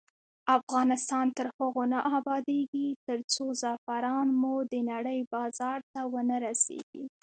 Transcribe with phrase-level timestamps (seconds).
[0.57, 7.05] افغانستان تر هغو نه ابادیږي، ترڅو زعفران مو د نړۍ بازار ته ونه رسیږي.